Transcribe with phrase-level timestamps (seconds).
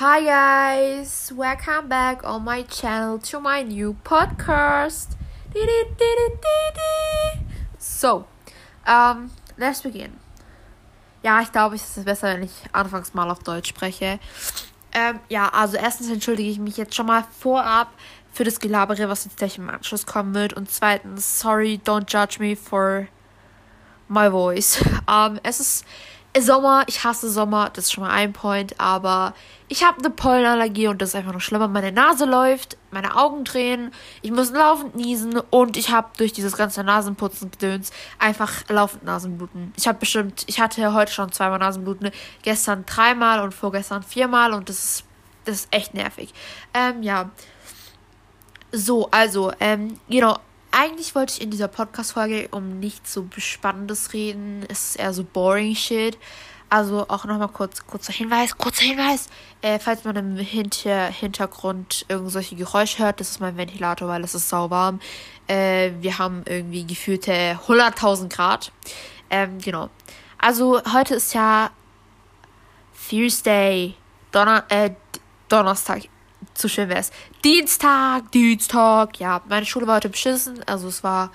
[0.00, 5.16] Hi guys, welcome back on my channel to my new podcast.
[7.78, 8.26] So,
[8.86, 10.12] um, let's begin.
[11.24, 14.20] Ja, ich glaube, es ist besser, wenn ich anfangs mal auf Deutsch spreche.
[14.92, 17.88] Ähm, ja, also erstens entschuldige ich mich jetzt schon mal vorab
[18.32, 20.52] für das Gelabere, was jetzt gleich im Anschluss kommen wird.
[20.52, 23.08] Und zweitens, sorry, don't judge me for
[24.06, 24.80] my voice.
[25.08, 25.84] Um, es ist
[26.40, 29.34] Sommer, ich hasse Sommer, das ist schon mal ein Point, aber
[29.68, 31.68] ich habe eine Pollenallergie und das ist einfach noch schlimmer.
[31.68, 36.56] Meine Nase läuft, meine Augen drehen, ich muss laufend niesen und ich habe durch dieses
[36.56, 39.72] ganze Nasenputzen gedöns einfach laufend Nasenbluten.
[39.76, 42.10] Ich habe bestimmt, ich hatte heute schon zweimal Nasenbluten,
[42.42, 45.04] gestern dreimal und vorgestern viermal und das ist,
[45.44, 46.32] das ist echt nervig.
[46.74, 47.30] Ähm, ja.
[48.72, 50.38] So, also, ähm, genau,
[50.78, 54.64] eigentlich wollte ich in dieser Podcast-Folge um nichts so Spannendes reden.
[54.68, 56.16] Es ist eher so boring shit.
[56.70, 59.28] Also auch nochmal kurz, kurzer Hinweis, kurzer Hinweis.
[59.60, 64.36] Äh, falls man im Hinter Hintergrund irgendwelche Geräusche hört, das ist mein Ventilator, weil es
[64.36, 65.00] ist sauwarm.
[65.48, 68.70] Äh, wir haben irgendwie gefühlte 100.000 Grad.
[69.30, 69.90] Ähm, genau.
[70.38, 71.70] Also heute ist ja
[73.08, 73.96] Thursday,
[74.30, 74.90] Donner äh,
[75.48, 76.02] Donnerstag
[76.58, 77.10] zu schön wäre es.
[77.44, 79.20] Dienstag, Dienstag.
[79.20, 80.60] Ja, meine Schule war heute beschissen.
[80.66, 81.30] Also es war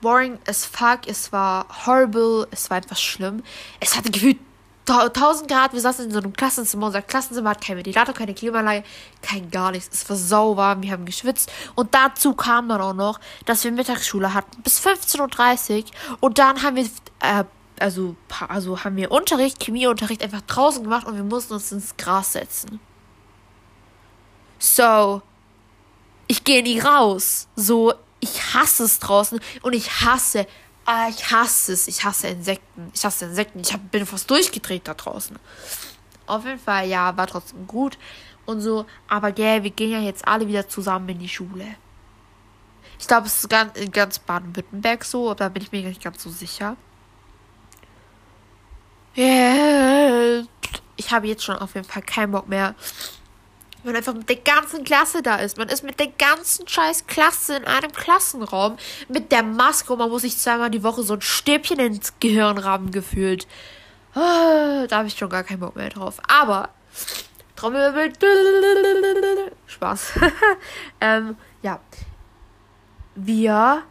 [0.00, 1.00] boring as fuck.
[1.06, 2.48] Es war horrible.
[2.50, 3.42] Es war einfach schlimm.
[3.80, 4.38] Es hatte gefühlt
[4.86, 5.72] 1000 Grad.
[5.74, 6.86] Wir saßen in so einem Klassenzimmer.
[6.86, 8.84] Unser Klassenzimmer hat kein Ventilator, keine Klimaanlage,
[9.22, 9.90] kein gar nichts.
[9.92, 10.82] Es war sauwarm.
[10.82, 11.52] Wir haben geschwitzt.
[11.76, 15.84] Und dazu kam dann auch noch, dass wir Mittagsschule hatten bis 15.30 Uhr.
[16.20, 16.84] Und dann haben wir
[17.20, 17.44] äh,
[17.78, 18.16] also,
[18.48, 22.80] also haben wir Unterricht, Chemieunterricht einfach draußen gemacht und wir mussten uns ins Gras setzen.
[24.58, 25.22] So,
[26.26, 27.48] ich gehe nie raus.
[27.56, 30.46] So, ich hasse es draußen und ich hasse,
[30.84, 31.88] ah, ich hasse es.
[31.88, 32.90] Ich hasse Insekten.
[32.94, 33.60] Ich hasse Insekten.
[33.60, 35.38] Ich hab, bin fast durchgedreht da draußen.
[36.26, 37.98] Auf jeden Fall, ja, war trotzdem gut
[38.46, 38.86] und so.
[39.08, 41.66] Aber gell, wir gehen ja jetzt alle wieder zusammen in die Schule.
[42.98, 46.02] Ich glaube, es ist ganz, in ganz Baden-Württemberg so, aber da bin ich mir nicht
[46.02, 46.76] ganz so sicher.
[49.16, 50.44] Yeah.
[50.96, 52.74] Ich habe jetzt schon auf jeden Fall keinen Bock mehr
[53.88, 55.58] man einfach mit der ganzen Klasse da ist.
[55.58, 58.76] Man ist mit der ganzen scheiß Klasse in einem Klassenraum
[59.08, 62.58] mit der Maske und man muss sich zweimal die Woche so ein Stäbchen ins Gehirn
[62.58, 63.46] rammen gefühlt.
[64.14, 66.20] Ah, da habe ich schon gar keinen Bock mehr drauf.
[66.28, 66.70] Aber
[67.56, 69.52] Trommelwirbel.
[69.66, 70.12] Spaß.
[71.00, 71.80] ähm, ja.
[73.16, 73.82] Wir.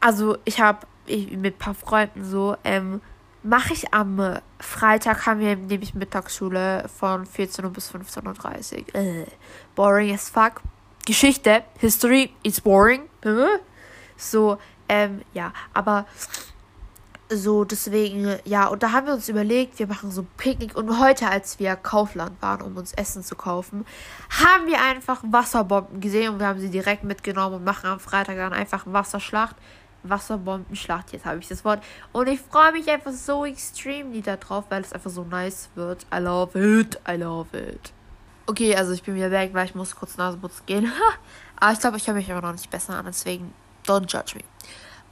[0.00, 3.00] Also, ich habe mit ein paar Freunden so, ähm,
[3.48, 8.94] mache ich am Freitag haben wir nämlich Mittagsschule von 14 Uhr bis 15.30 Uhr.
[8.94, 9.26] Äh,
[9.74, 10.60] boring as fuck.
[11.06, 13.08] Geschichte, History, it's boring.
[14.16, 16.06] So, ähm, ja, aber
[17.30, 20.98] so deswegen, ja, und da haben wir uns überlegt, wir machen so ein Picknick und
[20.98, 23.86] heute, als wir Kaufland waren, um uns Essen zu kaufen,
[24.30, 28.36] haben wir einfach Wasserbomben gesehen und wir haben sie direkt mitgenommen und machen am Freitag
[28.36, 29.56] dann einfach Wasserschlacht.
[30.02, 31.82] Wasserbombenschlacht, jetzt habe ich das Wort.
[32.12, 36.06] Und ich freue mich einfach so extrem da drauf, weil es einfach so nice wird.
[36.14, 37.92] I love it, I love it.
[38.46, 40.90] Okay, also ich bin wieder weg, weil ich muss kurz Nasenputz gehen.
[41.56, 43.52] Aber ich glaube, ich höre mich immer noch nicht besser an, deswegen
[43.86, 44.42] don't judge me.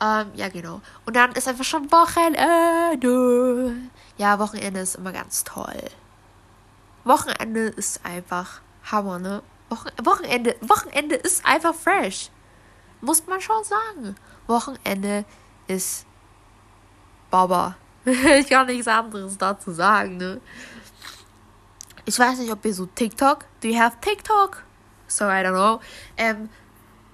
[0.00, 0.80] Ähm, ja, genau.
[1.04, 3.72] Und dann ist einfach schon Wochenende.
[4.18, 5.82] Ja, Wochenende ist immer ganz toll.
[7.04, 8.60] Wochenende ist einfach
[8.90, 9.42] Hammer, ne?
[9.68, 12.30] Wochen Wochenende, Wochenende ist einfach fresh.
[13.00, 14.16] Muss man schon sagen.
[14.46, 15.24] Wochenende
[15.66, 16.06] ist
[17.30, 17.76] Baba.
[18.04, 20.40] ich kann nichts anderes dazu sagen, ne?
[22.04, 23.44] Ich weiß nicht, ob ihr so TikTok.
[23.60, 24.62] Do you have TikTok?
[25.08, 25.80] So, I don't know.
[26.16, 26.48] Ähm,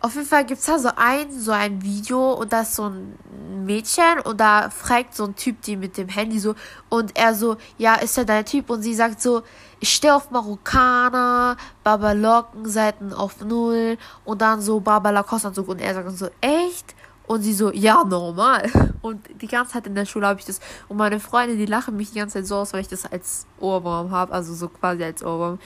[0.00, 2.88] auf jeden Fall gibt es da so ein, so ein Video und da ist so
[2.88, 3.18] ein
[3.66, 6.54] Mädchen und da fragt so ein Typ die mit dem Handy so
[6.88, 8.70] und er so, ja, ist er dein Typ?
[8.70, 9.42] Und sie sagt so,
[9.78, 15.94] ich stehe auf Marokkaner, Babalocken, Seiten auf Null und dann so Baba Lacoste-Anzug und er
[15.94, 16.94] sagt so, echt?
[17.26, 18.68] Und sie so, ja, normal.
[19.02, 20.58] Und die ganze Zeit in der Schule habe ich das.
[20.88, 23.46] Und meine Freunde, die lachen mich die ganze Zeit so aus, weil ich das als
[23.60, 24.32] Ohrwurm habe.
[24.32, 25.60] Also so quasi als Ohrwurm.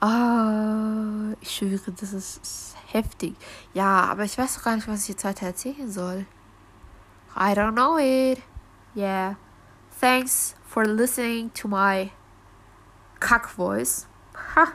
[0.00, 0.95] Ah,
[1.46, 3.34] ich schwöre, das ist, ist heftig.
[3.74, 6.26] Ja, aber ich weiß gar nicht, was ich jetzt heute erzählen soll.
[7.36, 8.42] I don't know it.
[8.94, 9.36] Yeah.
[10.00, 12.10] Thanks for listening to my
[13.20, 14.06] cock voice.
[14.54, 14.72] Ha.